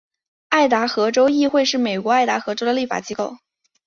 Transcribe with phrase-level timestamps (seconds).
[0.49, 3.37] 爱达荷州议会是美国爱达荷州的立法机构。